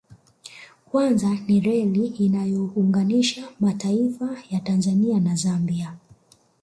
Kwanza 0.85 1.37
ni 1.47 1.59
reli 1.59 2.07
inayoyounganisha 2.07 3.43
mataifa 3.59 4.37
ya 4.49 4.59
Tanzania 4.59 5.19
na 5.19 5.35
Zambia 5.35 5.97